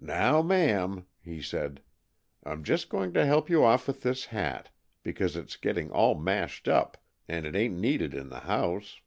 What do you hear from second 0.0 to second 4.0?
"Now, ma'am," he said, "I'm just going to help you off